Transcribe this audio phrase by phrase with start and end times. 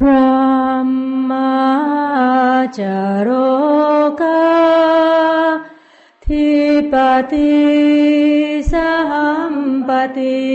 [0.00, 0.30] พระ
[1.30, 1.56] มา
[2.78, 2.80] จ
[3.22, 3.30] โร
[4.20, 4.46] กา
[6.24, 6.48] ทิ
[6.92, 6.94] ป
[7.32, 7.56] ติ
[8.72, 8.94] สั
[9.52, 9.54] ม
[9.88, 10.46] ปติ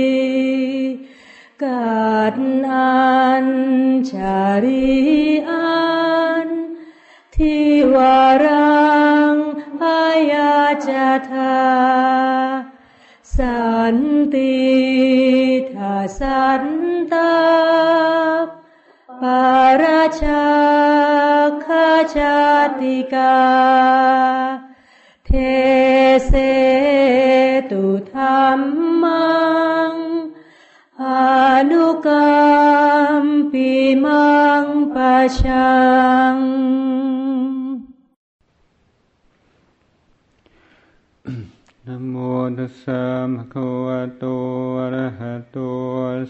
[1.64, 2.36] กัด
[2.72, 3.48] อัน
[4.10, 4.92] ชาริ
[5.50, 5.82] อั
[6.48, 6.50] น
[7.36, 7.56] ทิ
[7.94, 8.86] วารั
[9.32, 9.36] ง
[9.84, 10.56] อายา
[10.88, 10.90] จ
[11.30, 11.58] ทา
[13.36, 13.98] สัน
[14.34, 14.56] ติ
[15.74, 16.64] ทาสัน
[17.14, 18.11] ตา
[19.84, 20.46] ราชา
[21.66, 22.42] คาชา
[22.80, 23.38] ติกา
[25.26, 25.30] เท
[26.28, 26.34] เส
[27.72, 28.24] ตุธร
[28.58, 28.62] ร
[29.04, 29.42] มั
[29.92, 29.94] ง
[31.04, 31.06] อ
[31.72, 32.50] นุกรร
[33.22, 33.70] มปิ
[34.06, 35.80] มังปะชั
[36.34, 36.36] ง
[41.88, 45.60] นะโโต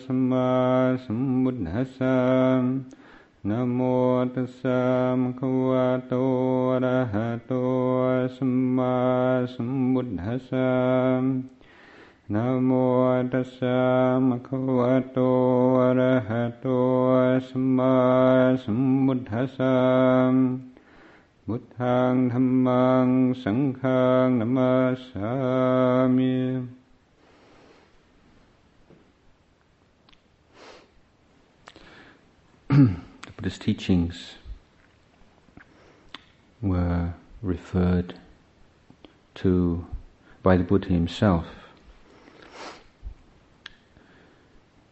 [0.03, 0.51] สัมมา
[1.05, 2.17] สัมพุทธัสสะ
[3.49, 3.79] นะโม
[4.35, 4.81] ตัสสะ
[5.21, 6.13] ภะคะวะโต
[6.69, 7.53] อะระหะโต
[8.35, 8.97] สัมมา
[9.53, 10.71] สัมพุทธัสสะ
[12.33, 12.71] นะโม
[13.31, 13.79] ตัสสะ
[14.27, 15.19] ภะคะวะโต
[15.81, 16.67] อะระหะโต
[17.49, 17.95] สัมมา
[18.63, 19.75] สัมพุทธัสสะ
[21.47, 23.07] พุทธังธรรมัง
[23.43, 24.71] สังฆังนามา
[25.09, 25.30] สา
[33.41, 34.33] the Buddha's teachings
[36.61, 37.11] were
[37.41, 38.13] referred
[39.33, 39.83] to
[40.43, 41.47] by the Buddha himself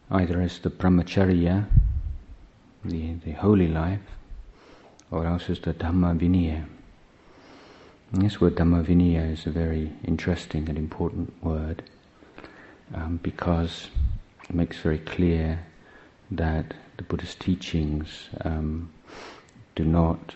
[0.10, 1.68] either as the brahmacharya,
[2.84, 4.00] the, the holy life,
[5.12, 6.66] or else as the Dhamma Vinaya.
[8.14, 11.84] This word Dhamma Vinaya is a very interesting and important word
[12.96, 13.90] um, because
[14.50, 15.64] it makes very clear
[16.32, 18.92] that the Buddha's teachings um,
[19.74, 20.34] do not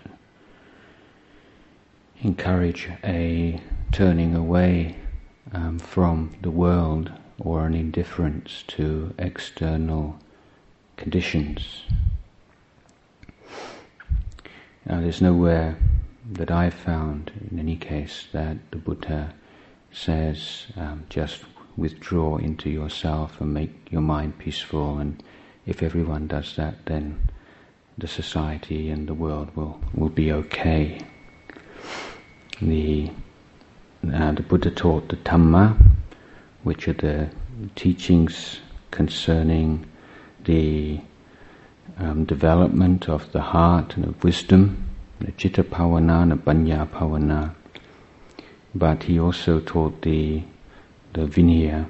[2.22, 3.60] encourage a
[3.92, 4.96] turning away
[5.52, 10.18] um, from the world or an indifference to external
[10.96, 11.82] conditions.
[14.86, 15.78] Now, there's nowhere
[16.32, 19.34] that I've found, in any case, that the Buddha
[19.92, 21.42] says um, just
[21.76, 25.22] withdraw into yourself and make your mind peaceful, and
[25.66, 27.30] if everyone does that, then
[27.98, 31.00] the society and the world will, will be okay.
[32.62, 33.12] The,
[34.12, 35.78] uh, the Buddha taught the Dhamma,
[36.64, 37.30] which are the
[37.76, 38.60] teachings
[38.92, 39.86] concerning
[40.44, 41.00] the
[41.98, 47.54] um, development of the heart and of wisdom, the citta bhavana and the panya bhavana.
[48.76, 50.44] But he also taught the
[51.14, 51.88] the vinaya,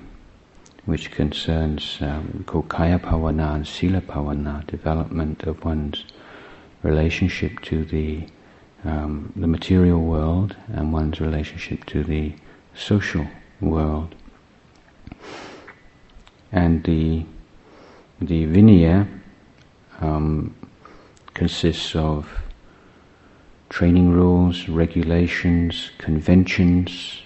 [0.85, 6.03] which concerns um, called kaya and sila bhavana, development of one's
[6.83, 8.27] relationship to the
[8.83, 12.33] um, the material world and one's relationship to the
[12.75, 13.25] social
[13.61, 14.13] world.
[16.51, 17.25] And the
[18.19, 19.07] the vinaya
[20.01, 20.53] um,
[21.33, 22.27] consists of
[23.69, 27.21] training rules, regulations, conventions,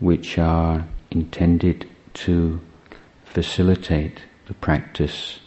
[0.00, 2.60] which are intended to
[3.24, 5.40] facilitate the practice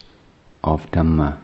[0.63, 1.39] of Dhamma,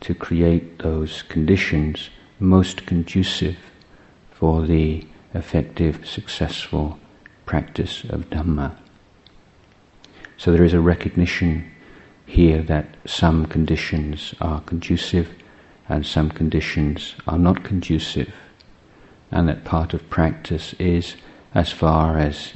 [0.00, 3.56] to create those conditions most conducive
[4.30, 6.98] for the effective, successful
[7.46, 8.76] practice of Dhamma.
[10.36, 11.70] So there is a recognition
[12.26, 15.28] here that some conditions are conducive
[15.88, 18.32] and some conditions are not conducive,
[19.30, 21.16] and that part of practice is,
[21.54, 22.54] as far as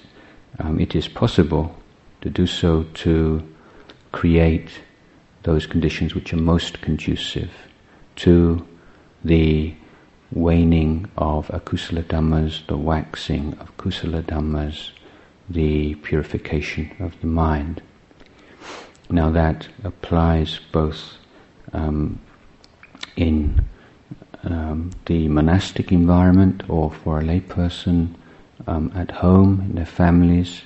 [0.59, 1.75] um, it is possible,
[2.23, 3.43] to do so to
[4.13, 4.71] create
[5.43, 7.51] those conditions which are most conducive
[8.17, 8.67] to
[9.25, 9.75] the
[10.33, 14.91] waning of akusala dhammas, the waxing of kusala dhammas,
[15.49, 17.81] the purification of the mind.
[19.09, 21.19] Now that applies both
[21.73, 22.19] um,
[23.17, 23.65] in
[24.43, 28.15] um, the monastic environment or for a layperson
[28.67, 30.63] um, at home, in their families,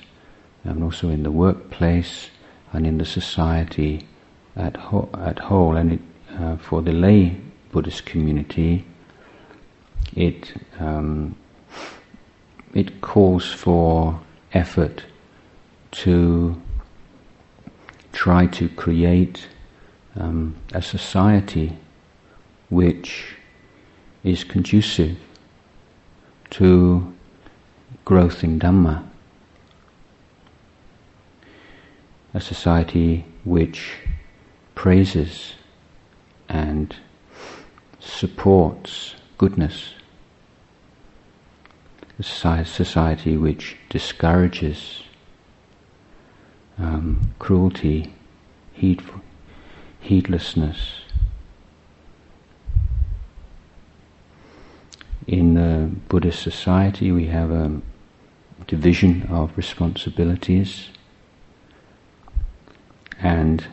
[0.63, 2.29] and also in the workplace
[2.73, 4.05] and in the society
[4.55, 5.75] at, ho- at whole.
[5.75, 5.99] And it,
[6.39, 7.37] uh, for the lay
[7.71, 8.85] Buddhist community,
[10.15, 11.35] it um,
[12.73, 14.19] it calls for
[14.53, 15.03] effort
[15.91, 16.61] to
[18.13, 19.47] try to create
[20.15, 21.77] um, a society
[22.69, 23.35] which
[24.23, 25.17] is conducive
[26.49, 27.13] to
[28.05, 29.07] growth in Dhamma,
[32.33, 33.93] a society which
[34.75, 35.53] praises
[36.49, 36.95] and
[37.99, 39.93] supports goodness.
[42.19, 45.01] A society which discourages
[46.77, 48.13] um, cruelty,
[48.73, 49.01] heed,
[49.99, 51.01] heedlessness.
[55.25, 57.81] In the Buddhist society, we have a
[58.67, 60.89] division of responsibilities,
[63.19, 63.65] and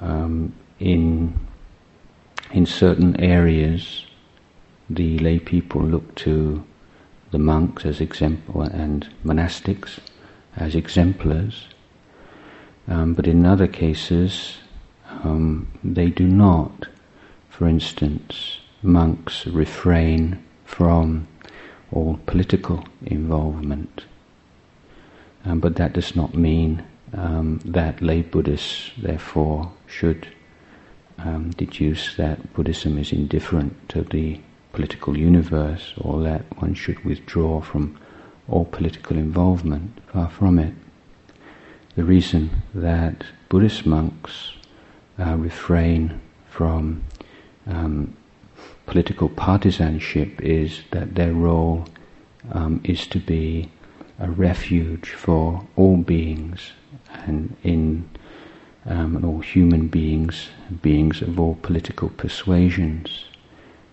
[0.00, 1.38] um, in
[2.52, 4.06] in certain areas,
[4.88, 6.64] the lay people look to
[7.30, 9.98] the monks as example and monastics
[10.56, 11.66] as exemplars,
[12.86, 14.58] um, but in other cases,
[15.24, 16.86] um, they do not.
[17.48, 21.26] For instance, monks refrain from
[21.94, 24.04] all political involvement.
[25.44, 30.26] Um, but that does not mean um, that lay Buddhists, therefore, should
[31.18, 34.40] um, deduce that Buddhism is indifferent to the
[34.72, 37.96] political universe or that one should withdraw from
[38.48, 40.00] all political involvement.
[40.12, 40.74] Far from it.
[41.94, 44.52] The reason that Buddhist monks
[45.18, 46.20] uh, refrain
[46.50, 47.04] from
[47.68, 48.16] um,
[48.86, 51.86] political partisanship is that their role
[52.52, 53.70] um, is to be
[54.18, 56.72] a refuge for all beings
[57.26, 58.08] and in
[58.86, 60.48] um, all human beings,
[60.82, 63.24] beings of all political persuasions.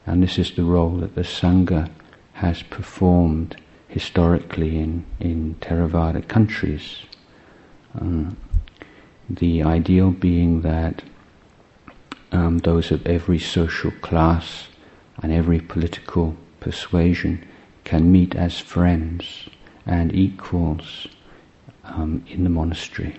[0.06, 1.90] And this is the role that the Sangha
[2.34, 3.56] has performed
[3.88, 6.98] historically in, in Theravada countries.
[8.00, 8.38] Um,
[9.30, 11.04] the ideal being that
[12.32, 14.68] um, those of every social class
[15.22, 17.48] and every political persuasion
[17.84, 19.50] can meet as friends
[19.86, 21.08] and equals
[21.84, 23.16] um, in the monastery.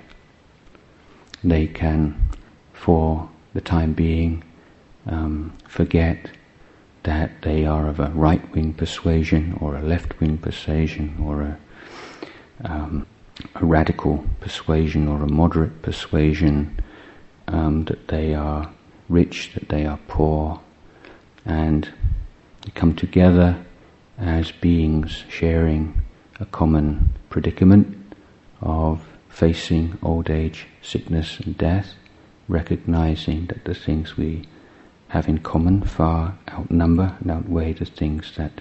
[1.45, 2.31] They can,
[2.73, 4.45] for the time being,
[5.07, 6.31] um, forget
[7.03, 11.59] that they are of a right wing persuasion or a left wing persuasion or a,
[12.65, 13.07] um,
[13.57, 16.79] a, radical persuasion or a moderate persuasion,
[17.49, 18.71] um, that they are
[19.09, 20.61] rich, that they are poor,
[21.45, 21.89] and
[22.75, 23.57] come together
[24.19, 26.01] as beings sharing
[26.41, 27.97] a common predicament
[28.61, 31.95] of facing old age, sickness, and death,
[32.49, 34.47] recognizing that the things we
[35.09, 38.61] have in common far outnumber and outweigh the things that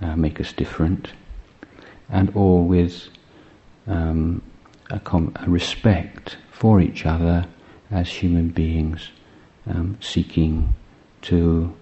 [0.00, 1.12] uh, make us different,
[2.10, 3.08] and all with
[3.86, 4.42] um,
[4.90, 7.46] a, com- a, respect for each other
[7.90, 9.10] as human beings
[9.66, 10.74] um, seeking
[11.22, 11.74] to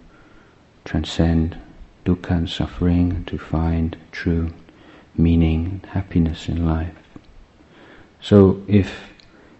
[0.86, 1.58] transcend
[2.04, 4.50] dukkha and suffering, to find true
[5.18, 6.94] meaning and happiness in life.
[8.20, 9.10] So if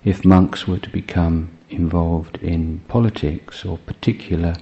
[0.04, 4.54] if monks were to become involved in politics or particular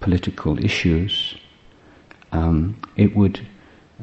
[0.00, 1.34] political issues,
[2.32, 3.40] um, it would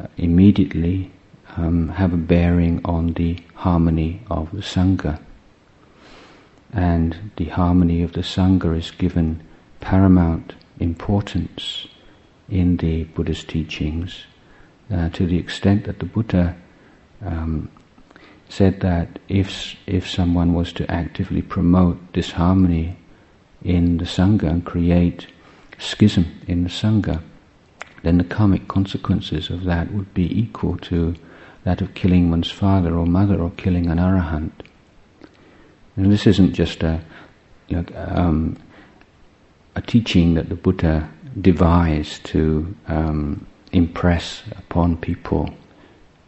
[0.01, 1.11] uh, immediately
[1.57, 5.19] um, have a bearing on the harmony of the Sangha.
[6.73, 9.43] And the harmony of the Sangha is given
[9.81, 11.87] paramount importance
[12.49, 14.25] in the Buddha's teachings
[14.91, 16.55] uh, to the extent that the Buddha
[17.25, 17.69] um,
[18.49, 22.97] said that if if someone was to actively promote disharmony
[23.63, 25.27] in the sangha and create
[25.77, 27.21] schism in the sangha,
[28.03, 31.15] then the karmic consequences of that would be equal to
[31.63, 34.51] that of killing one's father or mother or killing an arahant.
[35.95, 37.01] And this isn't just a
[37.67, 38.57] you know, um,
[39.75, 41.09] a teaching that the Buddha
[41.39, 45.49] devised to um, impress upon people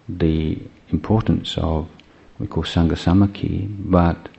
[0.08, 0.60] the
[0.90, 1.90] importance of
[2.40, 4.30] we call Sangha Samakhi, but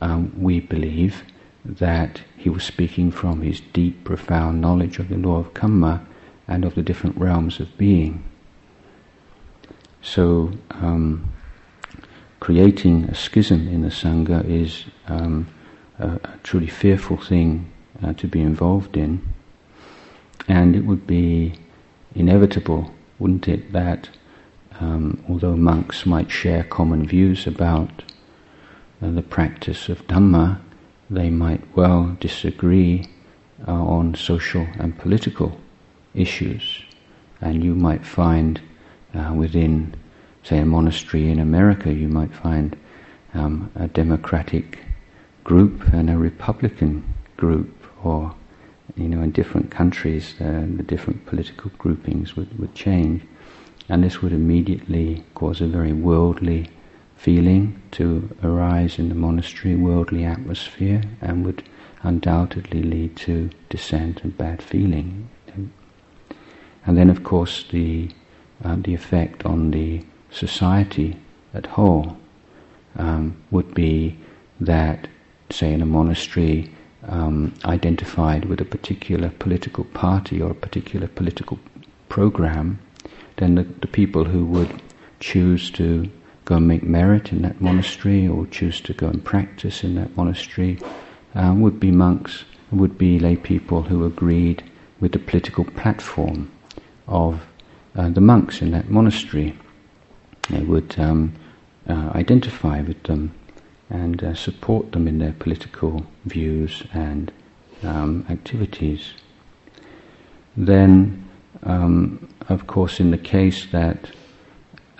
[0.00, 1.22] um, we believe
[1.64, 6.04] that he was speaking from his deep, profound knowledge of the law of karma
[6.48, 8.22] and of the different realms of being.
[10.02, 11.32] So, um,
[12.40, 15.48] creating a schism in the Sangha is um,
[15.98, 17.72] a, a, truly fearful thing
[18.02, 19.20] uh, to be involved in,
[20.48, 21.54] and it would be
[22.14, 24.08] inevitable, wouldn't it, that
[24.80, 28.02] um, although monks might share common views about
[29.02, 30.60] uh, the practice of Dhamma,
[31.08, 33.06] they might well disagree
[33.66, 35.58] uh, on social and political
[36.14, 36.82] issues.
[37.40, 38.60] And you might find
[39.14, 39.94] uh, within,
[40.42, 42.76] say, a monastery in America, you might find
[43.34, 44.78] um, a democratic
[45.44, 47.04] group and a republican
[47.36, 47.75] group,
[48.06, 48.34] or
[48.96, 53.22] you know, in different countries, uh, the different political groupings would, would change.
[53.88, 56.70] And this would immediately cause a very worldly
[57.16, 61.62] feeling to arise in the monastery, worldly atmosphere, and would
[62.02, 65.28] undoubtedly lead to dissent and bad feeling.
[66.86, 68.10] And then, of course, the
[68.64, 71.16] uh, the effect on the society
[71.52, 72.16] at whole
[72.96, 74.16] um, would be
[74.60, 75.08] that,
[75.50, 76.72] say, in a monastery
[77.08, 81.58] um, identified with a particular political party or a particular political
[82.08, 82.78] program,
[83.36, 84.82] then the, the people who would
[85.20, 86.10] choose to
[86.44, 90.16] go and make merit in that monastery or choose to go and practice in that
[90.16, 90.78] monastery
[91.34, 94.62] um, would be monks, would be lay people who agreed
[95.00, 96.50] with the political platform
[97.06, 97.46] of
[97.96, 99.56] uh, the monks in that monastery.
[100.50, 101.34] They would um,
[101.88, 103.34] uh, identify with them
[103.90, 107.32] and uh, support them in their political views and
[107.82, 109.12] um, activities.
[110.56, 111.28] Then,
[111.62, 114.10] um, of course, in the case that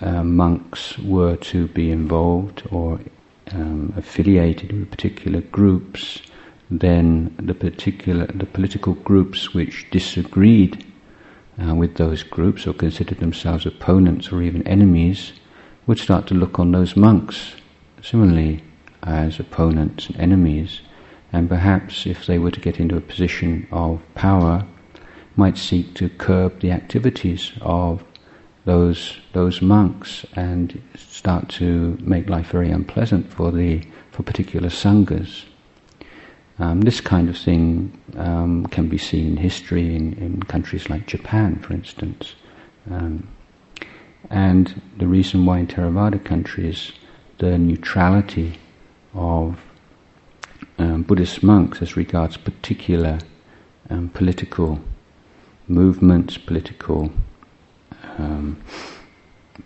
[0.00, 3.00] uh, monks were to be involved or
[3.52, 6.20] um, affiliated with particular groups,
[6.70, 10.84] then the particular the political groups which disagreed
[11.62, 15.32] uh, with those groups or considered themselves opponents or even enemies
[15.86, 17.54] would start to look on those monks
[18.02, 18.62] similarly
[19.06, 20.80] as opponents and enemies,
[21.32, 24.66] and perhaps if they were to get into a position of power,
[25.36, 28.02] might seek to curb the activities of
[28.64, 35.44] those those monks and start to make life very unpleasant for the for particular sanghas.
[36.58, 41.06] Um, this kind of thing um, can be seen in history in, in countries like
[41.06, 42.34] Japan, for instance.
[42.90, 43.28] Um,
[44.30, 46.92] and the reason why in Theravada countries
[47.38, 48.58] the neutrality
[49.16, 49.58] of
[50.78, 53.18] um, Buddhist monks as regards particular
[53.90, 54.78] um, political
[55.68, 57.10] movements, political
[58.18, 58.60] um,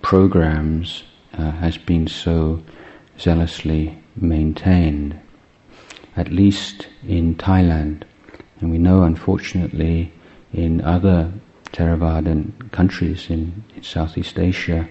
[0.02, 1.02] programs
[1.36, 2.62] uh, has been so
[3.18, 5.18] zealously maintained,
[6.16, 8.04] at least in Thailand.
[8.60, 10.12] And we know, unfortunately,
[10.52, 11.32] in other
[11.72, 14.88] Theravadan countries in, in Southeast Asia,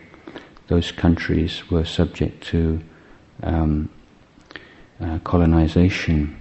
[0.68, 2.80] those countries were subject to
[3.44, 3.90] um,
[5.02, 6.40] uh, colonization.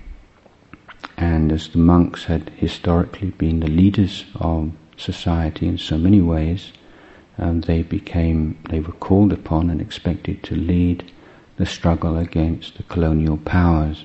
[1.16, 6.72] And as the monks had historically been the leaders of society in so many ways,
[7.38, 11.10] um, they became, they were called upon and expected to lead
[11.56, 14.04] the struggle against the colonial powers.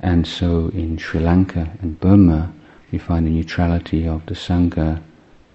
[0.00, 2.52] And so in Sri Lanka and Burma,
[2.90, 5.02] we find the neutrality of the Sangha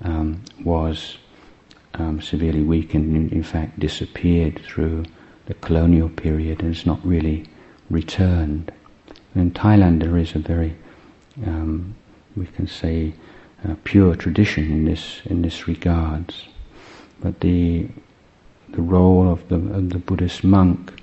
[0.04, 1.18] um, was
[1.96, 5.06] um, severely weakened and in fact disappeared through
[5.46, 7.46] the colonial period and has not really
[7.90, 8.72] returned.
[9.36, 10.76] In Thailand there is a very,
[11.46, 11.96] um,
[12.36, 13.14] we can say,
[13.68, 16.46] uh, pure tradition in this in this regards.
[17.20, 17.88] But the
[18.70, 21.02] the role of the, of the Buddhist monk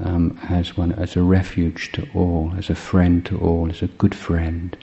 [0.00, 3.86] um, as one as a refuge to all, as a friend to all, as a
[3.86, 4.76] good friend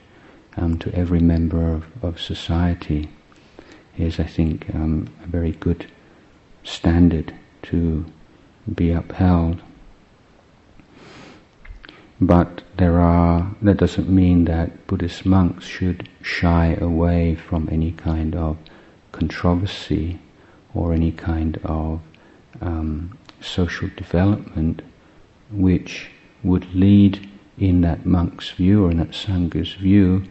[0.58, 3.10] um, to every member of, of society,
[3.98, 5.86] is I think um, a very good
[6.64, 8.06] standard to
[8.74, 9.62] be upheld.
[12.24, 18.36] But there are that doesn't mean that Buddhist monks should shy away from any kind
[18.36, 18.58] of
[19.12, 20.20] controversy
[20.76, 22.00] or any kind of
[22.62, 24.84] um, social development
[25.50, 26.12] which
[26.44, 30.24] would lead in that monk's view or in that sangha's view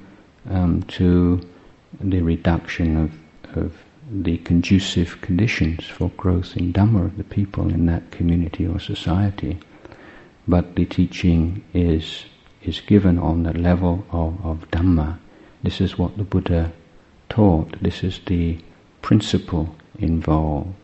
[0.48, 1.40] um, to
[2.00, 3.12] the reduction of,
[3.56, 3.74] of
[4.10, 9.58] the conducive conditions for growth in Dhamma of the people in that community or society.
[10.50, 12.24] But the teaching is
[12.62, 15.18] is given on the level of, of Dhamma.
[15.62, 16.72] This is what the Buddha
[17.28, 17.80] taught.
[17.80, 18.58] This is the
[19.00, 20.74] principle involved.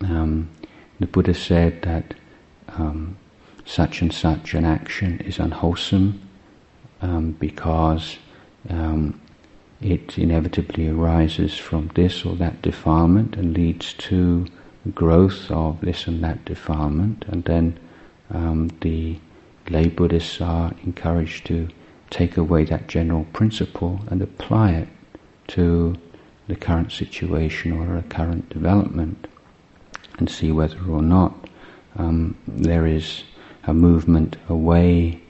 [0.00, 0.50] Um,
[0.98, 2.14] the Buddha said that
[2.68, 3.16] um,
[3.64, 6.20] such and such an action is unwholesome
[7.00, 8.18] um, because
[8.68, 9.20] um,
[9.80, 14.46] it inevitably arises from this or that defilement and leads to
[14.94, 17.78] growth of this and that defilement, and then
[18.30, 19.18] um, the
[19.68, 21.68] lay Buddhists are encouraged to
[22.10, 24.88] take away that general principle and apply it
[25.48, 25.96] to
[26.48, 29.26] the current situation or a current development
[30.18, 31.48] and see whether or not
[31.96, 33.24] um, there is
[33.64, 35.20] a movement away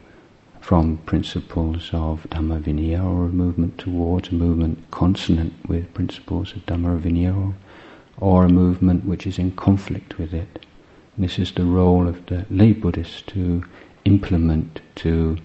[0.61, 6.67] from principles of Dhamma Vinaya or a movement towards a movement consonant with principles of
[6.67, 7.55] Dhamma Vinaya or,
[8.19, 10.66] or a movement which is in conflict with it.
[11.19, 13.65] This is the role of the lay Buddhist to
[14.05, 15.39] implement, to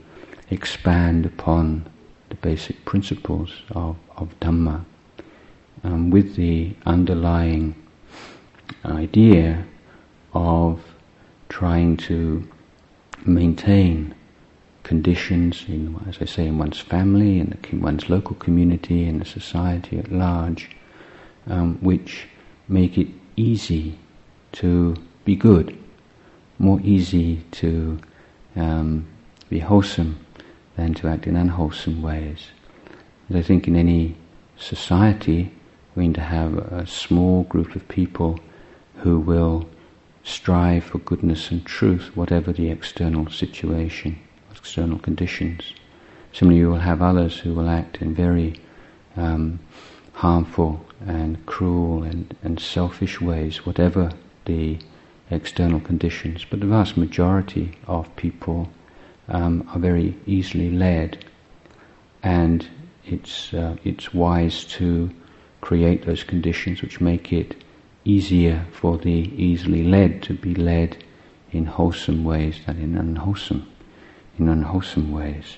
[0.50, 1.90] expand upon
[2.28, 4.84] the basic principles of, of Dhamma.
[5.84, 7.76] Um, with the underlying
[8.84, 9.66] idea
[10.34, 10.84] of
[11.48, 12.48] trying to
[13.26, 14.14] maintain
[14.84, 19.26] conditions in, as I say, in one's family, in the, one's local community, in the
[19.26, 20.70] society at large,
[21.48, 22.28] um, which
[22.68, 23.98] make it easy
[24.52, 25.78] to be good,
[26.60, 28.00] more easy to
[28.56, 29.08] um,
[29.50, 30.26] be wholesome
[30.76, 32.48] than to act in unwholesome ways.
[33.28, 34.16] And I think in any
[34.58, 35.52] society,
[35.96, 38.40] we need to have a small group of people
[38.98, 39.68] who will
[40.24, 44.20] strive for goodness and truth, whatever the external situation,
[44.56, 45.74] external conditions.
[46.34, 48.56] Similarly, you will have others who will act in very
[49.18, 49.60] um,
[50.14, 54.12] harmful and cruel and, and selfish ways, whatever
[54.46, 54.78] the
[55.32, 56.46] external conditions.
[56.50, 58.70] But the vast majority of people
[59.28, 61.26] um, are very easily led,
[62.22, 62.68] and
[63.06, 65.10] it's uh, it's wise to
[65.62, 67.64] create those conditions which make it
[68.04, 71.04] easier for the easily led to be led
[71.52, 73.68] in wholesome ways than in unwholesome,
[74.40, 75.58] in unwholesome ways.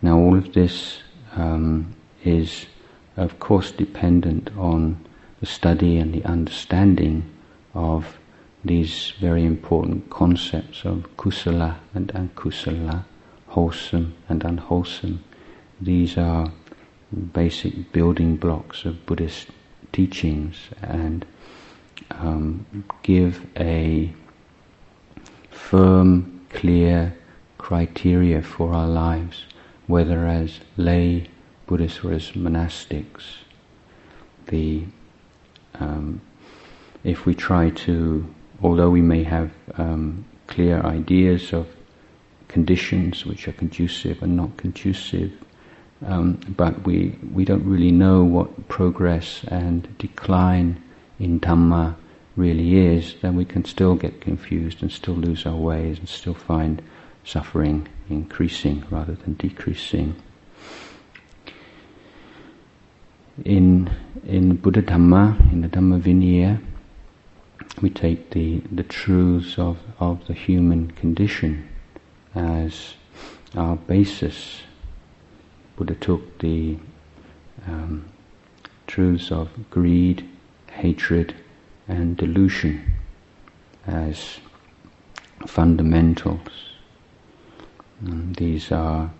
[0.00, 1.00] Now, all of this
[1.34, 2.66] um, is,
[3.16, 5.04] of course, dependent on
[5.40, 7.30] the study and the understanding
[7.76, 8.18] of
[8.64, 13.04] these very important concepts of kusala and akusala,
[13.48, 15.22] wholesome and unwholesome.
[15.80, 16.50] These are
[17.32, 19.48] basic building blocks of Buddhist
[19.92, 21.24] teachings and
[22.10, 22.66] um,
[23.02, 24.12] give a
[25.50, 27.14] firm, clear
[27.58, 29.44] criteria for our lives,
[29.86, 31.28] whether as lay
[31.66, 33.24] Buddhists or as monastics.
[34.46, 34.84] The
[35.74, 36.20] um,
[37.06, 38.26] if we try to,
[38.62, 41.68] although we may have um, clear ideas of
[42.48, 45.32] conditions which are conducive and not conducive,
[46.04, 50.82] um, but we, we don't really know what progress and decline
[51.20, 51.94] in Dhamma
[52.34, 56.34] really is, then we can still get confused and still lose our ways and still
[56.34, 56.82] find
[57.24, 60.14] suffering increasing rather than decreasing.
[63.44, 63.90] In
[64.26, 66.60] in Buddha Dhamma, in the Dhamma Vinaya,
[67.82, 71.68] we take the, the truths of, of the human condition
[72.34, 72.94] as
[73.54, 74.62] our basis
[75.76, 76.78] Buddha took the
[77.66, 78.06] um,
[78.86, 80.26] truths of greed,
[80.70, 81.34] hatred,
[81.86, 82.94] and delusion
[83.86, 84.38] as
[85.46, 86.48] fundamentals.
[88.00, 89.10] And these are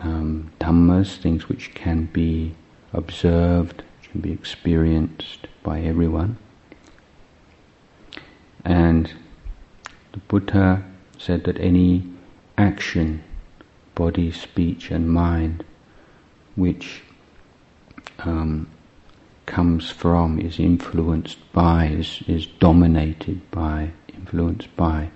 [0.00, 2.54] um, dhammas, things which can be
[2.94, 6.38] observed, can be experienced by everyone.
[8.64, 9.12] And
[10.12, 10.84] the Buddha
[11.18, 12.04] said that any
[12.56, 13.22] action
[13.94, 15.64] body, speech, and mind,
[16.56, 17.02] which
[18.20, 18.68] um,
[19.46, 25.10] comes from, is influenced by, is, is dominated by, influenced by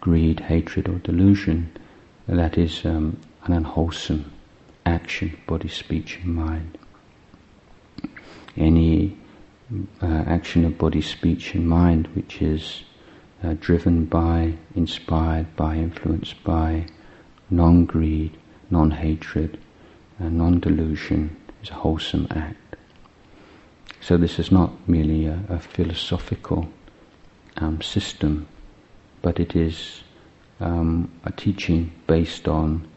[0.00, 1.70] greed, hatred, or delusion,
[2.26, 4.30] that is um, an unwholesome
[4.84, 6.78] action, body, speech, and mind.
[8.56, 9.16] Any
[10.02, 12.82] uh, action of body, speech, and mind which is
[13.42, 16.86] uh, driven by, inspired by, influenced by
[17.50, 18.36] non greed,
[18.70, 19.58] non hatred,
[20.18, 22.76] and non delusion is a wholesome act.
[24.00, 26.68] So, this is not merely a, a philosophical
[27.56, 28.48] um, system,
[29.22, 30.02] but it is
[30.60, 32.88] um, a teaching based on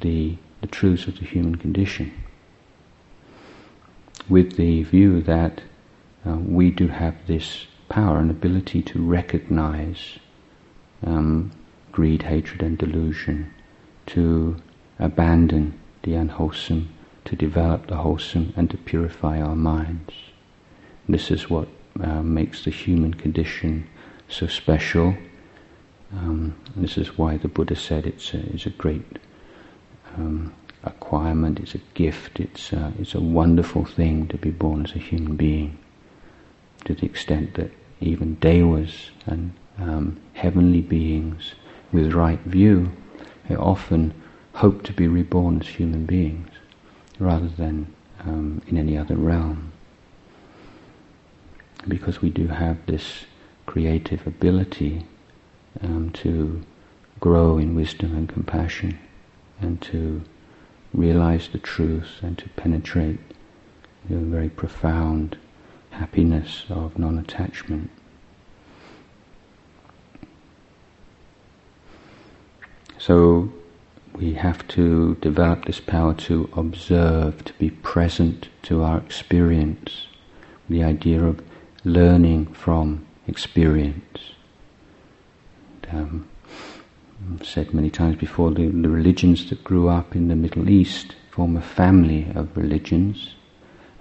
[0.00, 2.12] the, the truths of the human condition,
[4.28, 5.62] with the view that
[6.26, 10.18] uh, we do have this power and ability to recognize
[11.04, 11.52] um,
[11.92, 13.52] greed, hatred, and delusion
[14.06, 14.56] to
[14.98, 16.88] abandon the unwholesome,
[17.24, 20.14] to develop the wholesome, and to purify our minds.
[21.08, 21.68] This is what
[22.00, 23.86] uh, makes the human condition
[24.28, 25.16] so special.
[26.12, 29.18] Um, this is why the Buddha said it's a, it's a great
[30.16, 34.92] um, acquirement, it's a gift, it's a, it's a wonderful thing to be born as
[34.94, 35.78] a human being,
[36.86, 37.70] to the extent that
[38.00, 41.54] even devas and um, heavenly beings
[41.92, 42.90] with right view
[43.58, 44.14] often
[44.54, 46.48] hope to be reborn as human beings
[47.18, 49.72] rather than um, in any other realm.
[51.86, 53.26] Because we do have this
[53.66, 55.06] creative ability
[55.82, 56.62] um, to
[57.20, 58.98] grow in wisdom and compassion
[59.60, 60.22] and to
[60.92, 63.18] realize the truth and to penetrate
[64.08, 65.36] the very profound
[65.96, 67.90] happiness of non-attachment.
[72.98, 73.52] So
[74.14, 80.06] we have to develop this power to observe, to be present to our experience,
[80.68, 81.42] the idea of
[81.84, 84.18] learning from experience.
[85.92, 86.28] Um,
[87.32, 91.14] I've said many times before, the, the religions that grew up in the Middle East
[91.30, 93.35] form a family of religions,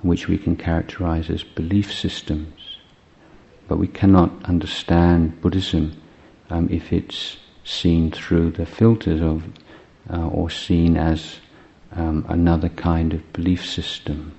[0.07, 2.77] which we can characterize as belief systems.
[3.67, 5.99] But we cannot understand Buddhism
[6.49, 9.43] um, if it's seen through the filters of,
[10.11, 11.39] uh, or seen as
[11.93, 14.37] um, another kind of belief system.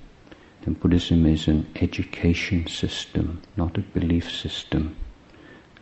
[0.64, 4.96] And Buddhism is an education system, not a belief system.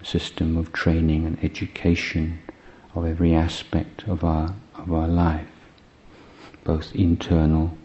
[0.00, 2.38] A system of training and education
[2.94, 5.48] of every aspect of our of our life,
[6.64, 7.76] both internal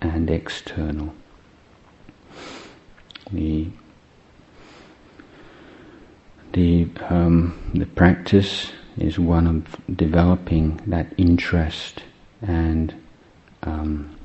[0.00, 1.14] and external.
[3.32, 3.68] The
[6.52, 12.02] the um, the practice is one of developing that interest
[12.42, 12.94] and
[13.62, 14.16] um,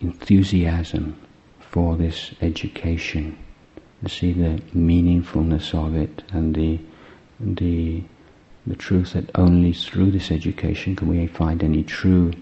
[0.00, 1.20] enthusiasm
[1.60, 3.38] for this education,
[4.02, 6.80] to see the meaningfulness of it and the
[7.38, 8.02] the
[8.66, 12.32] the truth that only through this education can we find any true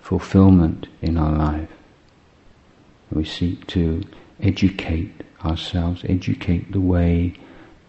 [0.00, 1.68] fulfillment in our life.
[3.10, 4.02] We seek to
[4.40, 7.34] educate ourselves, educate the way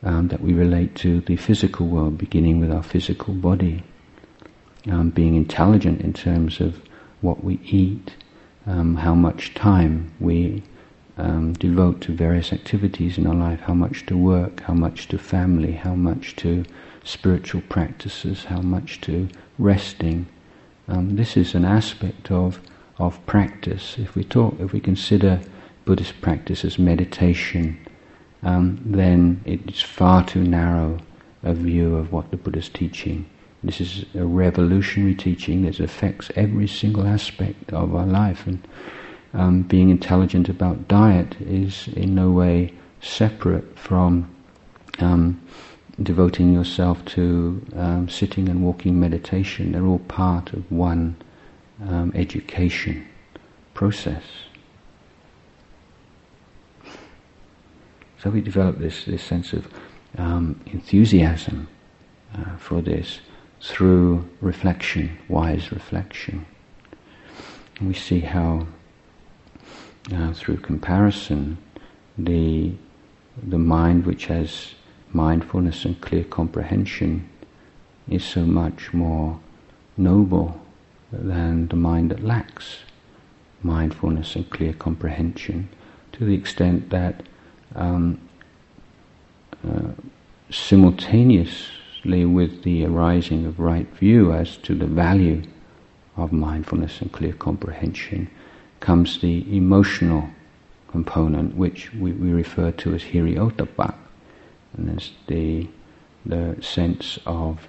[0.03, 3.84] um, that we relate to the physical world, beginning with our physical body,
[4.89, 6.79] um, being intelligent in terms of
[7.21, 8.13] what we eat,
[8.67, 10.62] um, how much time we
[11.17, 15.17] um, devote to various activities in our life, how much to work, how much to
[15.17, 16.65] family, how much to
[17.03, 19.27] spiritual practices, how much to
[19.58, 20.27] resting.
[20.88, 22.60] Um, this is an aspect of
[22.97, 23.97] of practice.
[23.97, 25.41] If we talk, if we consider
[25.86, 27.80] Buddhist practice as meditation,
[28.43, 30.98] um, then it's far too narrow
[31.43, 33.26] a view of what the Buddha's teaching.
[33.63, 38.67] This is a revolutionary teaching that affects every single aspect of our life, and
[39.34, 44.30] um, being intelligent about diet is in no way separate from
[45.00, 45.41] um,
[46.02, 51.15] devoting yourself to um, sitting and walking meditation, they're all part of one
[51.88, 53.06] um, education
[53.74, 54.24] process.
[58.26, 59.72] So we develop this, this sense of
[60.18, 61.68] um, enthusiasm
[62.36, 63.20] uh, for this
[63.62, 66.44] through reflection, wise reflection.
[67.78, 68.66] And we see how,
[70.12, 71.60] uh, through comparison,
[72.18, 72.74] the
[73.44, 74.74] the mind which has
[75.14, 77.30] mindfulness and clear comprehension
[78.10, 79.40] is so much more
[79.98, 80.60] noble
[81.12, 82.78] than the mind that lacks
[83.62, 85.70] mindfulness and clear comprehension
[86.14, 87.22] to the extent that
[87.73, 88.19] um,
[89.67, 89.89] uh,
[90.49, 95.41] simultaneously with the arising of right view as to the value
[96.17, 98.30] of mindfulness and clear comprehension
[98.80, 100.30] comes the emotional
[100.89, 103.93] component which we, we refer to as hiri-ottappa
[104.78, 105.67] and there's the
[106.25, 107.67] the sense of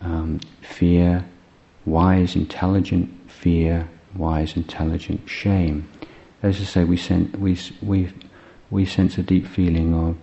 [0.00, 1.24] um, fear,
[1.84, 5.88] wise, intelligent fear, wise, intelligent shame.
[6.42, 8.12] As I say, we sense we we
[8.70, 10.16] we sense a deep feeling of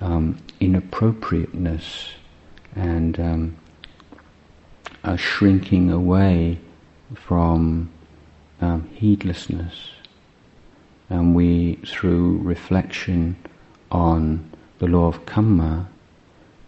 [0.00, 2.10] um, inappropriateness
[2.76, 3.56] and um,
[5.02, 6.58] a shrinking away
[7.14, 7.90] from
[8.60, 9.90] um, heedlessness,
[11.10, 13.36] and we, through reflection
[13.90, 15.88] on the law of karma,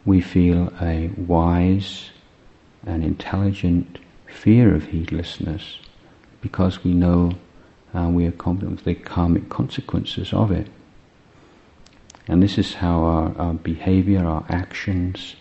[0.05, 2.11] we feel a wise
[2.85, 5.79] and intelligent fear of heedlessness
[6.41, 7.33] because we know
[7.95, 10.69] uh, we are confident with the karmic consequences of it.
[12.29, 15.37] And this is how our, our behavior, our actions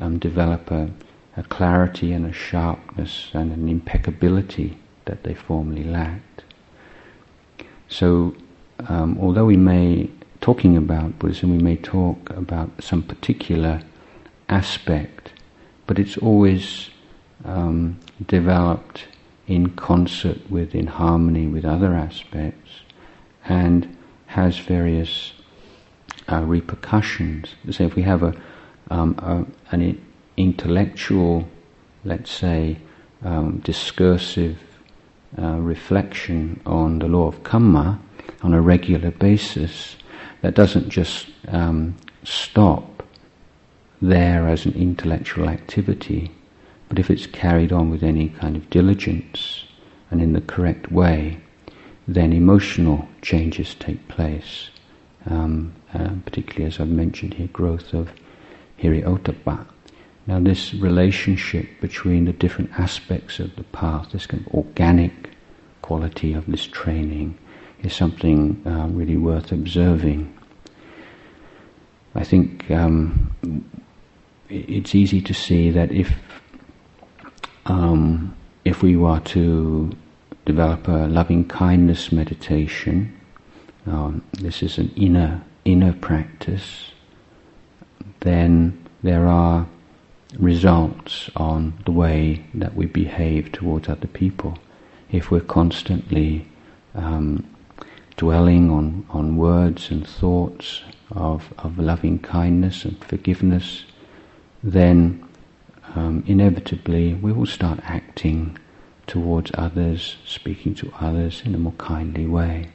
[0.00, 0.90] um, develop a,
[1.36, 6.44] a clarity and a sharpness and an impeccability that they formerly lacked.
[7.88, 8.34] So,
[8.88, 13.80] um, although we may talking about Buddhism, we may talk about some particular
[14.48, 15.32] aspect,
[15.86, 16.90] but it's always
[17.44, 19.06] um, developed
[19.46, 22.70] in concert with, in harmony with other aspects,
[23.46, 25.32] and has various
[26.30, 27.54] uh, repercussions.
[27.70, 28.34] So, if we have a,
[28.90, 30.00] um, a an
[30.36, 31.48] intellectual,
[32.04, 32.78] let's say,
[33.22, 34.58] um, discursive
[35.38, 37.98] uh, reflection on the law of karma
[38.42, 39.96] on a regular basis,
[40.42, 43.02] that doesn't just um, stop
[44.00, 46.30] there as an intellectual activity,
[46.88, 49.64] but if it's carried on with any kind of diligence
[50.10, 51.40] and in the correct way,
[52.06, 54.68] then emotional changes take place,
[55.26, 58.10] um, uh, particularly as I've mentioned here, growth of
[58.78, 59.66] hiri-ottappa.
[60.26, 65.30] Now, this relationship between the different aspects of the path, this kind of organic
[65.82, 67.36] quality of this training,
[67.82, 70.34] is something uh, really worth observing.
[72.14, 73.34] I think um,
[74.48, 76.12] it's easy to see that if
[77.66, 78.34] um,
[78.64, 79.90] if we were to
[80.44, 83.18] develop a loving kindness meditation,
[83.86, 86.90] um, this is an inner inner practice,
[88.20, 89.66] then there are
[90.38, 94.58] results on the way that we behave towards other people.
[95.10, 96.46] If we're constantly
[96.94, 97.48] um,
[98.16, 103.84] dwelling on, on words and thoughts of, of loving kindness and forgiveness,
[104.62, 105.26] then
[105.94, 108.58] um, inevitably we will start acting
[109.06, 112.70] towards others, speaking to others in a more kindly way.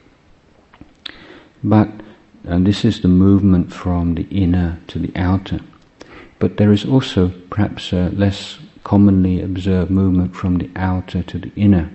[1.62, 1.88] But
[2.44, 5.60] and this is the movement from the inner to the outer.
[6.38, 11.52] But there is also perhaps a less commonly observed movement from the outer to the
[11.54, 11.90] inner.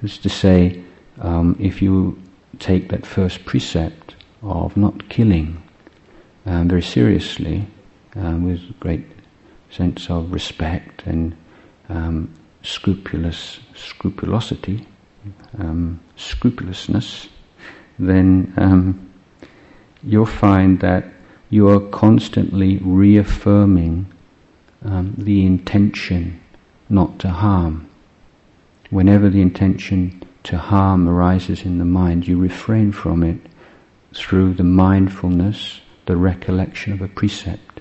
[0.00, 0.82] That's to say,
[1.20, 2.16] um, if you
[2.60, 5.60] take that first precept of not killing
[6.46, 7.66] um, very seriously,
[8.14, 9.04] um, with great
[9.70, 11.36] sense of respect and
[11.88, 14.86] um, scrupulous scrupulosity,
[15.58, 17.28] um, scrupulousness,
[17.98, 19.10] then um,
[20.02, 21.04] you'll find that
[21.50, 24.06] you are constantly reaffirming
[24.84, 26.40] um, the intention
[26.88, 27.88] not to harm.
[28.90, 33.38] Whenever the intention to harm arises in the mind, you refrain from it
[34.14, 37.80] through the mindfulness, the recollection of a precept.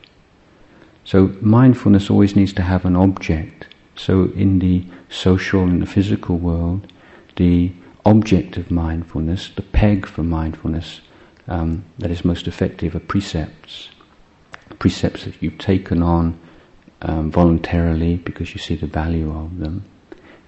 [1.05, 3.67] So mindfulness always needs to have an object.
[3.95, 6.91] So in the social and the physical world,
[7.37, 7.71] the
[8.07, 11.01] object of mindfulness, the peg for mindfulness,
[11.47, 13.89] um, that is most effective are precepts.
[14.79, 16.39] Precepts that you've taken on
[17.01, 19.83] um, voluntarily because you see the value of them.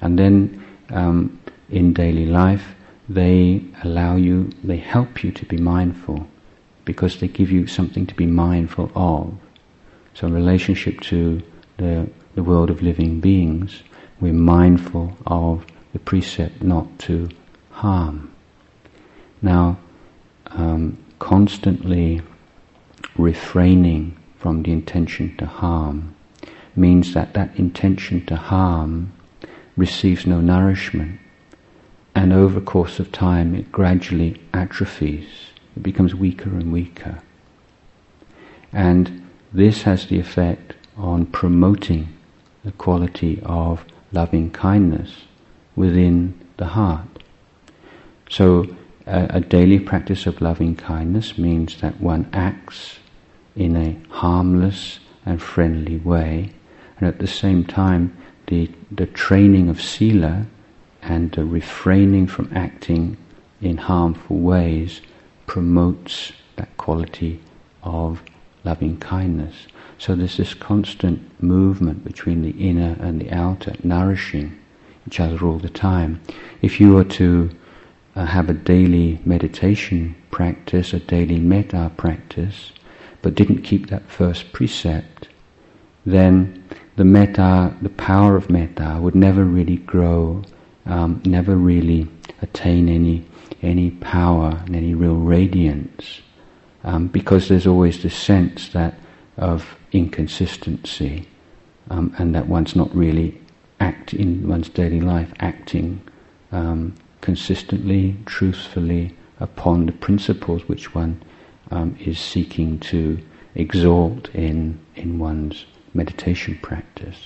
[0.01, 2.75] And then um, in daily life,
[3.09, 6.27] they allow you, they help you to be mindful
[6.85, 9.33] because they give you something to be mindful of.
[10.13, 11.41] So, in relationship to
[11.77, 13.83] the, the world of living beings,
[14.21, 17.29] we're mindful of the precept not to
[17.79, 18.33] harm.
[19.41, 19.77] Now,
[20.47, 22.21] um, constantly
[23.17, 26.15] refraining from the intention to harm
[26.75, 29.11] means that that intention to harm
[29.75, 31.19] receives no nourishment
[32.15, 35.29] and over course of time it gradually atrophies,
[35.75, 37.19] it becomes weaker and weaker.
[38.73, 42.09] And this has the effect on promoting
[42.65, 45.11] the quality of loving kindness
[45.75, 47.08] within the heart.
[48.29, 48.65] So
[49.05, 52.99] a, a daily practice of loving kindness means that one acts
[53.55, 56.53] in a harmless and friendly way,
[56.97, 58.15] and at the same time,
[58.47, 60.45] the, the training of sila
[61.01, 63.17] and the refraining from acting
[63.61, 65.01] in harmful ways
[65.45, 67.41] promotes that quality
[67.83, 68.21] of
[68.63, 69.67] loving kindness.
[69.97, 74.57] So there's this constant movement between the inner and the outer, nourishing
[75.07, 76.21] each other all the time.
[76.61, 77.49] If you were to
[78.25, 82.71] have a daily meditation practice, a daily metta practice,
[83.21, 85.27] but didn't keep that first precept,
[86.05, 86.63] then
[86.95, 90.41] the metta, the power of metta, would never really grow,
[90.85, 92.07] um, never really
[92.41, 93.25] attain any
[93.61, 96.21] any power and any real radiance,
[96.85, 98.95] um, because there's always this sense that
[99.37, 101.27] of inconsistency,
[101.89, 103.37] um, and that one's not really
[103.81, 106.01] act in one's daily life acting
[106.51, 111.21] um, consistently, truthfully upon the principles which one
[111.71, 113.19] um, is seeking to
[113.55, 117.17] exalt in, in one's meditation practice.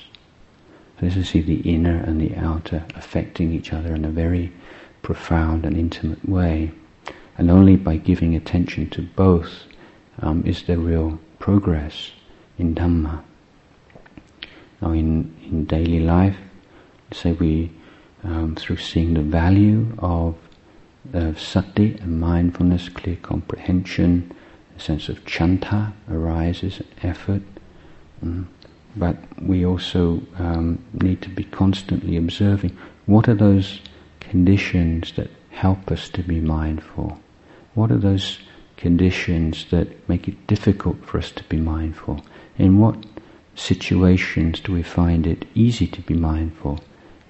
[0.99, 4.51] So this is see the inner and the outer affecting each other in a very
[5.01, 6.71] profound and intimate way.
[7.37, 9.63] And only by giving attention to both
[10.21, 12.11] um, is there real progress
[12.57, 13.23] in Dhamma.
[14.81, 16.37] Now in, in daily life,
[17.11, 17.71] say we
[18.23, 20.35] um, through seeing the value of,
[21.13, 24.31] of sati and mindfulness, clear comprehension,
[24.75, 27.41] a sense of chanda arises, effort.
[28.21, 28.49] Um,
[28.95, 33.81] but we also um, need to be constantly observing what are those
[34.19, 37.19] conditions that help us to be mindful?
[37.73, 38.39] What are those
[38.77, 42.21] conditions that make it difficult for us to be mindful?
[42.57, 42.97] In what
[43.55, 46.79] situations do we find it easy to be mindful?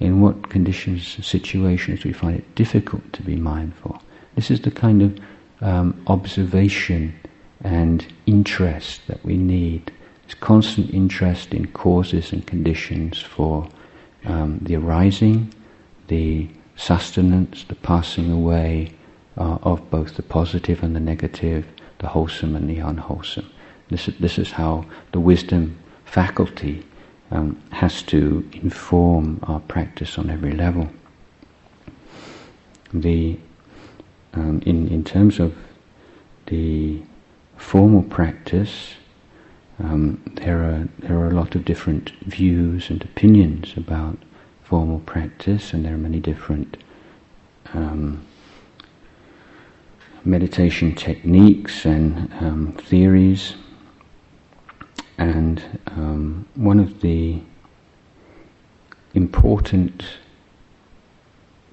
[0.04, 4.02] In what conditions and situations we find it difficult to be mindful.
[4.36, 5.20] This is the kind of
[5.62, 7.18] um, observation
[7.64, 9.94] and interest that we need.
[10.26, 13.70] It's constant interest in causes and conditions for
[14.26, 15.54] um, the arising,
[16.10, 18.92] the sustenance, the passing away
[19.38, 21.66] uh, of both the positive and the negative,
[22.00, 23.50] the wholesome and the unwholesome.
[23.90, 26.84] This, this is how the wisdom faculty
[27.34, 30.88] um, has to inform our practice on every level.
[32.94, 33.38] The
[34.36, 35.56] um, in in terms of
[36.46, 37.02] the
[37.58, 38.94] formal practice,
[39.80, 44.18] um, there are there are a lot of different views and opinions about
[44.64, 46.78] formal practice, and there are many different
[47.74, 48.24] um,
[50.24, 53.56] meditation techniques and um, theories.
[55.18, 57.42] And um, one of the
[59.14, 60.04] important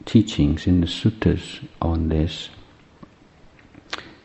[0.05, 2.51] teachings in the suttas on this,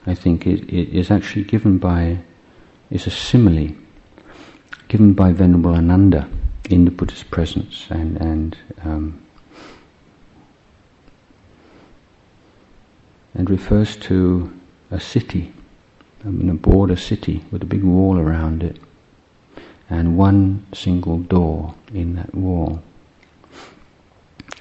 [0.06, 2.19] I think, it, it is actually given by,
[2.89, 3.69] is a simile
[4.88, 6.30] given by Venerable Ananda
[6.69, 9.25] in the Buddha's presence and, and um,
[13.36, 14.51] and refers to
[14.91, 15.54] a city,
[16.23, 18.80] I mean a border city with a big wall around it,
[19.89, 22.82] and one single door in that wall.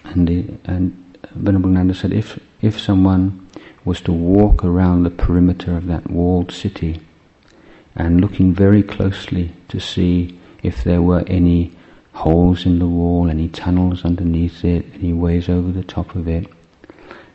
[0.04, 3.48] And the, and Venerable Ananda said, if if someone
[3.84, 7.00] was to walk around the perimeter of that walled city,
[7.96, 11.72] and looking very closely to see if there were any
[12.12, 16.48] holes in the wall, any tunnels underneath it, any ways over the top of it,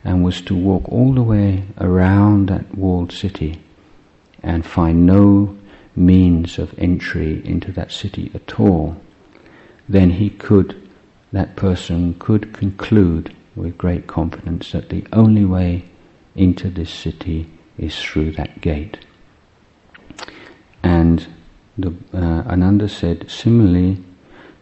[0.04, 3.60] and was to walk all the way around that walled city
[4.42, 5.56] and find no
[5.96, 8.96] means of entry into that city at all,
[9.88, 10.88] then he could,
[11.32, 15.84] that person could conclude with great confidence that the only way
[16.36, 18.98] into this city is through that gate.
[20.82, 21.26] And
[21.76, 24.02] the, uh, Ananda said, similarly,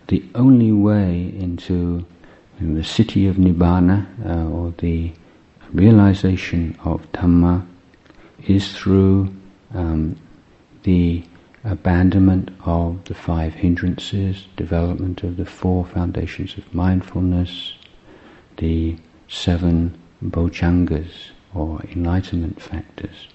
[0.08, 2.06] the only way into
[2.60, 5.12] the city of Nibbana uh, or the
[5.72, 7.66] realization of Dhamma
[8.46, 9.34] is through
[9.74, 10.16] um,
[10.88, 11.22] the
[11.64, 17.74] abandonment of the five hindrances, development of the four foundations of mindfulness,
[18.56, 18.96] the
[19.28, 21.12] seven bojjhangas
[21.54, 23.28] or enlightenment factors.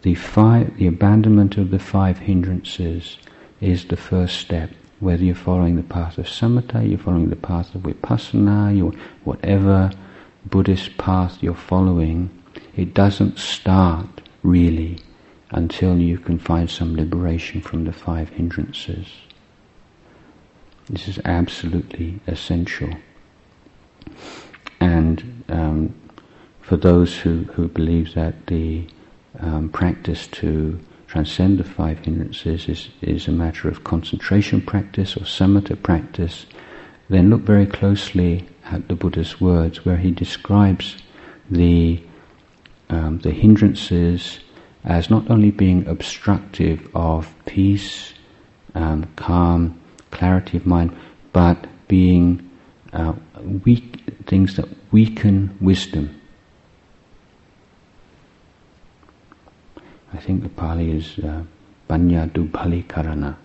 [0.00, 3.18] The, five, the abandonment of the five hindrances
[3.60, 4.70] is the first step.
[4.98, 9.90] Whether you're following the path of samatha, you're following the path of vipassana, you whatever
[10.46, 12.30] Buddhist path you're following,
[12.76, 14.99] it doesn't start really
[15.50, 19.06] until you can find some liberation from the five hindrances.
[20.88, 22.90] This is absolutely essential.
[24.80, 25.94] And um,
[26.60, 28.86] for those who, who believe that the
[29.40, 35.20] um, practice to transcend the five hindrances is, is a matter of concentration practice or
[35.20, 36.46] samatha practice,
[37.08, 40.96] then look very closely at the Buddha's words where he describes
[41.50, 42.00] the,
[42.88, 44.38] um, the hindrances
[44.84, 48.14] as not only being obstructive of peace,
[48.74, 49.78] um, calm,
[50.10, 50.96] clarity of mind,
[51.32, 52.50] but being
[52.92, 53.12] uh,
[53.64, 56.20] weak things that weaken wisdom.
[60.12, 61.42] I think the Pali is uh,
[61.88, 63.36] paññaya dubbali karana.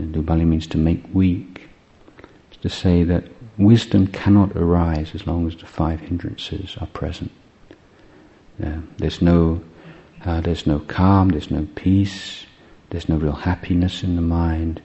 [0.00, 1.68] Dubali means to make weak.
[2.50, 3.24] It's to say that
[3.58, 7.30] wisdom cannot arise as long as the five hindrances are present.
[8.62, 9.60] Uh, there's no
[10.26, 12.46] uh, there's no calm, there's no peace,
[12.90, 14.82] there's no real happiness in the mind,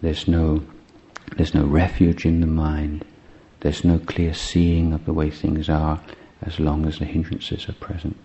[0.00, 0.62] there's no
[1.36, 3.04] there's no refuge in the mind,
[3.60, 6.00] there's no clear seeing of the way things are
[6.42, 8.16] as long as the hindrances are present.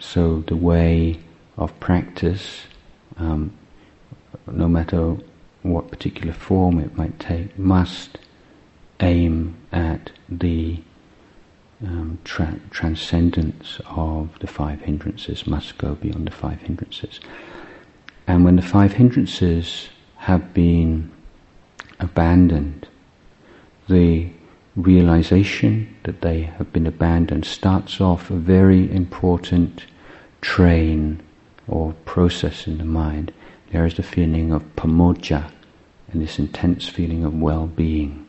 [0.00, 1.20] So the way
[1.56, 2.62] of practice,
[3.16, 3.52] um,
[4.50, 5.16] no matter
[5.62, 8.18] what particular form it might take, must
[9.00, 10.82] aim at the
[11.82, 17.20] um, tra- transcendence of the five hindrances, must go beyond the five hindrances.
[18.26, 21.10] And when the five hindrances have been
[22.00, 22.88] abandoned,
[23.88, 24.30] the
[24.76, 29.84] realization that they have been abandoned starts off a very important
[30.40, 31.22] train
[31.68, 33.32] or process in the mind.
[33.72, 35.50] There is the feeling of pamojja
[36.10, 38.23] and this intense feeling of well-being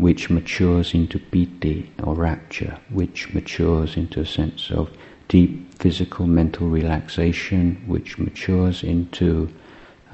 [0.00, 4.90] which matures into piti or rapture, which matures into a sense of
[5.28, 9.52] deep physical mental relaxation, which matures into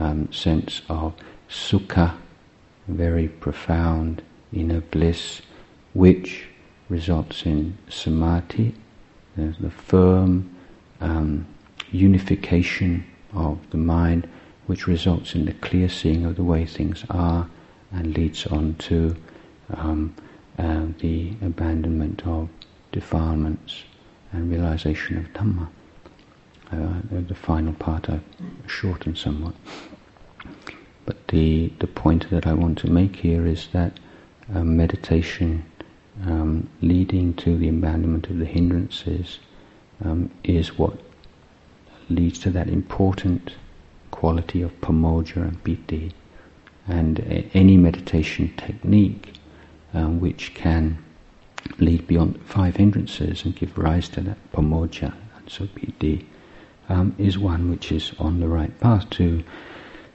[0.01, 1.14] um, sense of
[1.49, 2.12] sukha,
[2.89, 4.20] very profound
[4.53, 5.41] inner bliss,
[5.95, 6.49] which
[6.89, 8.74] results in samadhi,
[9.37, 10.51] the firm
[11.01, 11.47] um,
[11.93, 14.28] unification of the mind,
[14.66, 17.49] which results in the clear seeing of the way things are
[17.93, 19.14] and leads on to
[19.75, 20.14] um,
[20.59, 22.49] uh, the abandonment of
[22.93, 23.85] defilements
[24.33, 25.69] and realization of Dhamma.
[26.73, 28.25] Uh, the final part I've
[28.67, 29.55] shortened somewhat.
[31.05, 34.01] But the the point that I want to make here is that
[34.53, 35.64] um, meditation
[36.25, 39.39] um, leading to the abandonment of the hindrances
[40.05, 40.99] um, is what
[42.09, 43.53] leads to that important
[44.11, 46.12] quality of pamojja and piti.
[46.89, 47.21] And
[47.55, 49.35] any meditation technique
[49.95, 51.03] um, which can
[51.78, 56.26] lead beyond five hindrances and give rise to that pamojja and so piti
[56.89, 59.43] um, is one which is on the right path to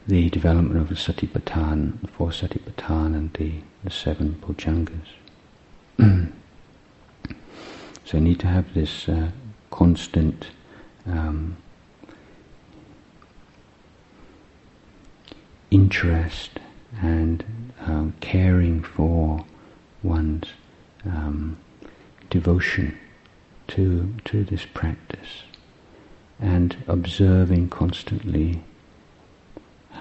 [0.07, 3.53] the development of the satipatthana, the four satipatthana and the,
[3.83, 5.07] the seven bojjhangas.
[8.05, 9.29] so you need to have this uh,
[9.69, 10.47] constant
[11.05, 11.57] um,
[15.69, 16.59] interest
[17.01, 17.43] and
[17.85, 19.45] um, caring for
[20.03, 20.47] one's
[21.05, 21.57] um,
[22.29, 22.97] devotion
[23.67, 25.43] to to this practice
[26.39, 28.63] and observing constantly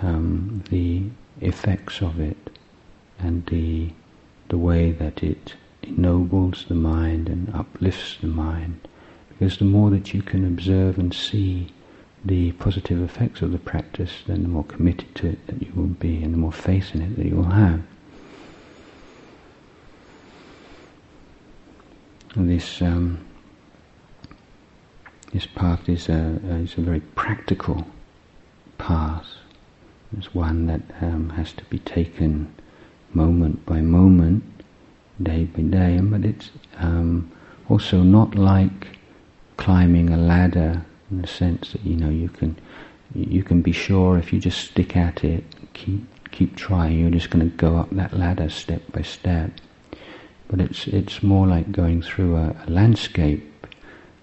[0.02, 1.02] um, the
[1.40, 2.58] effects of it
[3.18, 3.90] and the
[4.48, 8.88] the way that it ennobles the mind and uplifts the mind
[9.28, 11.72] because the more that you can observe and see
[12.24, 15.86] the positive effects of the practice, then the more committed to it that you will
[15.86, 17.80] be and the more faith in it that you will have.
[22.36, 23.24] This um,
[25.32, 27.86] this path is a, is a very practical
[28.78, 29.26] path.
[30.16, 32.52] It's one that um, has to be taken
[33.12, 34.42] moment by moment,
[35.22, 37.30] day by day, but it's um,
[37.68, 38.98] also not like
[39.56, 42.56] climbing a ladder in the sense that you know you can
[43.14, 47.30] you can be sure if you just stick at it, keep keep trying, you're just
[47.30, 49.50] going to go up that ladder step by step.
[50.50, 53.46] But it's it's more like going through a, a landscape.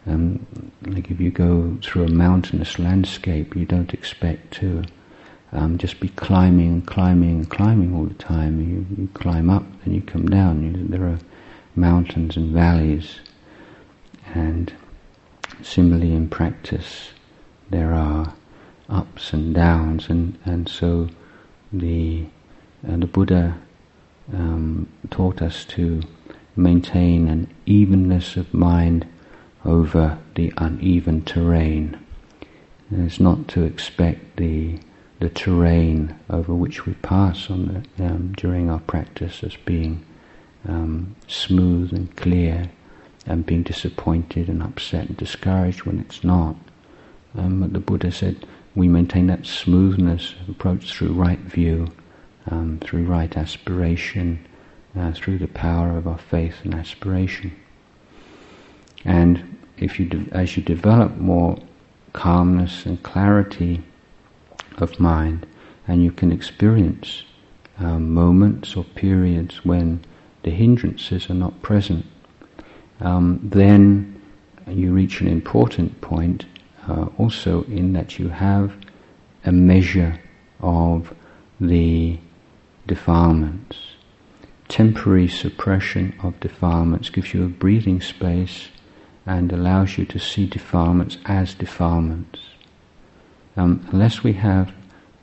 [0.05, 0.45] Um,
[0.81, 4.83] like if you go through a mountainous landscape, you don't expect to
[5.53, 8.59] um, just be climbing and climbing and climbing all the time.
[8.59, 10.63] You, you climb up, then you come down.
[10.63, 11.19] You, there are
[11.75, 13.19] mountains and valleys,
[14.33, 14.73] and
[15.61, 17.11] similarly in practice,
[17.69, 18.33] there are
[18.89, 21.09] ups and downs, and, and so
[21.71, 22.25] the
[22.87, 23.57] uh, the Buddha
[24.33, 26.01] um, taught us to
[26.57, 29.07] maintain an evenness of mind
[29.63, 31.97] over the uneven terrain.
[32.89, 34.79] And it's not to expect the
[35.19, 40.05] the terrain over which we pass on the, um, during our practice as being
[40.67, 42.69] um, smooth and clear
[43.25, 46.55] and being disappointed and upset and discouraged when it's not.
[47.35, 48.45] Um, but the Buddha said
[48.75, 51.87] we maintain that smoothness approach through right view,
[52.49, 54.45] um, through right aspiration,
[54.97, 57.55] uh, through the power of our faith and aspiration.
[59.05, 61.57] And if you, de- as you develop more
[62.13, 63.83] calmness and clarity
[64.77, 65.45] of mind,
[65.87, 67.23] and you can experience
[67.79, 70.03] um, moments or periods when
[70.43, 72.05] the hindrances are not present,
[72.99, 74.21] um, then
[74.67, 76.45] you reach an important point
[76.87, 78.75] uh, also in that you have
[79.45, 80.19] a measure
[80.59, 81.13] of
[81.59, 82.17] the
[82.85, 83.77] defilements.
[84.67, 88.67] Temporary suppression of defilements gives you a breathing space
[89.25, 92.39] and allows you to see defilements as defilements.
[93.55, 94.71] Um, unless we have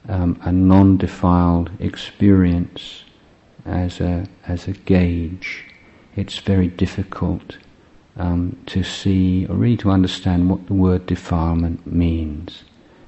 [0.08, 3.04] um, a non-defiled experience
[3.64, 5.64] as a as a gauge,
[6.16, 7.58] it's very difficult
[8.16, 12.64] um, to see or really to understand what the word defilement means.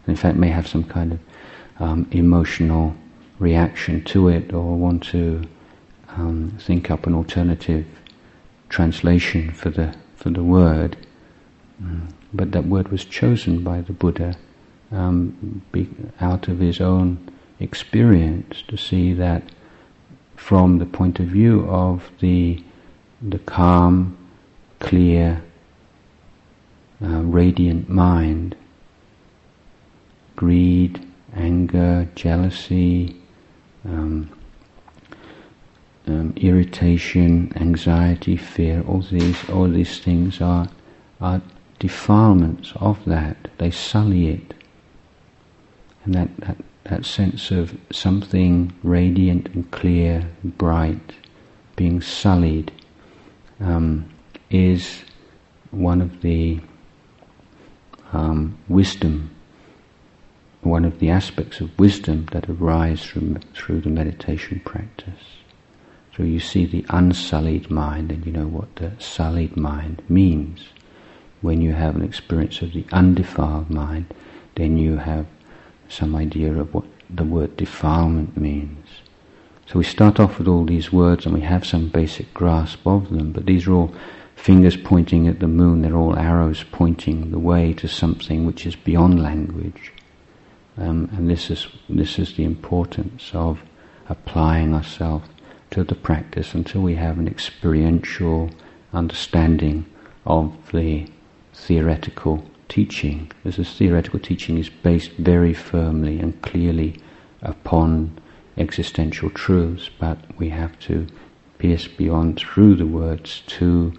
[0.06, 1.20] And in fact, may have some kind of
[1.78, 2.94] um, emotional
[3.38, 5.42] reaction to it or want to
[6.16, 7.86] um, think up an alternative
[8.68, 10.96] translation for the for the word.
[11.82, 12.10] Mm.
[12.32, 14.36] But that word was chosen by the Buddha
[14.92, 15.88] um, be,
[16.20, 17.18] out of his own
[17.60, 19.42] experience to see that
[20.36, 22.62] from the point of view of the
[23.22, 24.16] the calm,
[24.78, 25.42] clear,
[27.02, 28.54] uh, radiant mind,
[30.36, 31.04] greed,
[31.34, 33.16] anger, jealousy,
[33.86, 34.30] um,
[36.06, 40.68] um, irritation, anxiety, fear, all these, all these things are,
[41.20, 41.42] are
[41.78, 43.36] defilements of that.
[43.58, 44.54] They sully it.
[46.04, 51.12] And that, that, that sense of something radiant and clear, and bright,
[51.74, 52.70] being sullied,
[53.60, 54.08] um,
[54.50, 55.02] is
[55.72, 56.60] one of the
[58.12, 59.30] um, wisdom,
[60.62, 65.36] one of the aspects of wisdom that arise from, through the meditation practice.
[66.16, 70.68] So you see the unsullied mind, and you know what the sullied mind means.
[71.42, 74.06] When you have an experience of the undefiled mind,
[74.54, 75.26] then you have
[75.88, 78.86] some idea of what the word defilement means.
[79.66, 83.10] So we start off with all these words and we have some basic grasp of
[83.10, 83.94] them, but these are all
[84.36, 88.76] fingers pointing at the moon, they're all arrows pointing the way to something which is
[88.76, 89.92] beyond language.
[90.78, 93.60] Um, and this is, this is the importance of
[94.08, 95.28] applying ourselves
[95.70, 98.50] to the practice until we have an experiential
[98.92, 99.86] understanding
[100.24, 101.06] of the
[101.52, 103.30] theoretical teaching.
[103.44, 107.00] As this theoretical teaching is based very firmly and clearly
[107.42, 108.18] upon
[108.56, 111.06] existential truths, but we have to
[111.58, 113.92] pierce beyond through the words to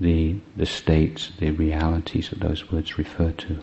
[0.00, 3.58] the, the states, the realities that those words refer to.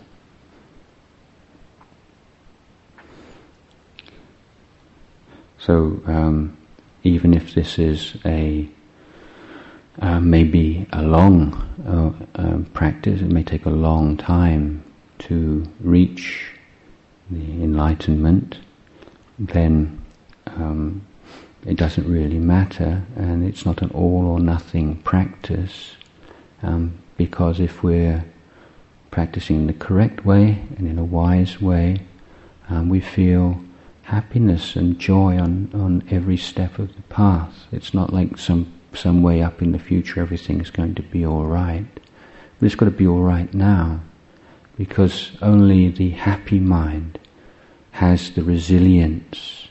[5.58, 6.58] So um,
[7.04, 8.68] even if this is a
[10.00, 11.54] uh, maybe a long
[11.86, 14.84] uh, uh, practice, it may take a long time
[15.20, 16.54] to reach
[17.30, 18.58] the enlightenment,
[19.38, 20.02] then
[20.48, 21.06] um,
[21.66, 25.92] it doesn't really matter, and it's not an all or nothing practice,
[26.64, 28.24] um, because if we're
[29.12, 31.98] practicing in the correct way and in a wise way,
[32.70, 33.62] um, we feel
[34.12, 37.66] happiness and joy on, on every step of the path.
[37.72, 41.26] It's not like some some way up in the future everything is going to be
[41.26, 41.88] all right.
[42.60, 44.02] But it's got to be all right now,
[44.78, 47.18] because only the happy mind
[47.92, 49.70] has the resilience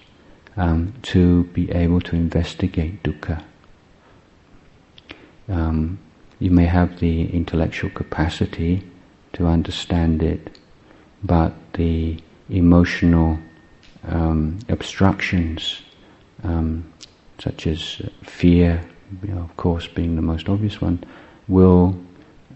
[0.57, 3.45] um, to be able to investigate dukkha.
[5.51, 5.99] Um,
[6.38, 8.82] you may have the intellectual capacity
[9.34, 10.59] to understand it,
[11.22, 12.18] but the
[12.49, 13.38] emotional
[14.09, 15.82] um, obstructions,
[16.42, 16.90] um,
[17.38, 18.82] such as fear,
[19.22, 21.03] you know, of course, being the most obvious one,
[21.48, 21.96] will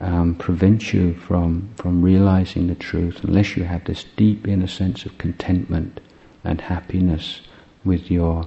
[0.01, 5.07] um, prevent you from from realizing the truth unless you have this deep inner sense
[5.07, 6.01] of contentment
[6.45, 7.41] and happiness
[7.85, 8.47] with your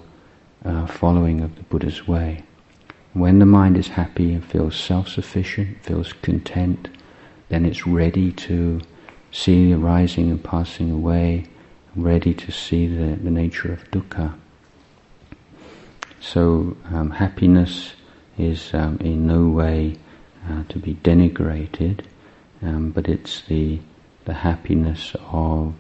[0.66, 2.44] uh, following of the Buddha's way.
[3.14, 6.90] When the mind is happy and feels self-sufficient, feels content,
[7.50, 8.82] then it's ready to
[9.32, 11.46] see the rising and passing away,
[11.98, 14.34] ready to see the, the nature of dukkha.
[16.20, 17.94] So um, happiness
[18.38, 19.98] is um, in no way
[20.48, 22.02] uh, to be denigrated,
[22.62, 23.80] um, but it's the
[24.26, 25.74] the happiness of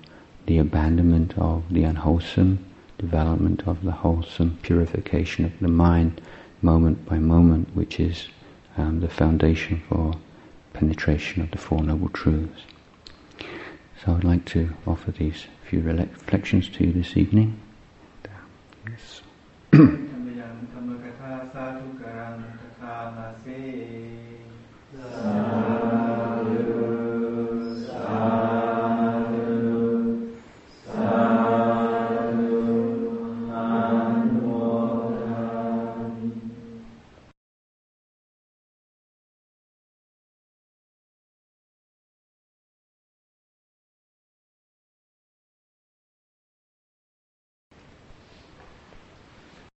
[0.45, 2.65] the abandonment of the unwholesome,
[2.97, 6.21] development of the wholesome, purification of the mind,
[6.61, 8.29] moment by moment, which is
[8.77, 10.13] um, the foundation for
[10.71, 12.61] penetration of the Four Noble Truths.
[14.01, 17.59] So I'd like to offer these few reflections to you this evening.
[18.89, 19.21] Yes.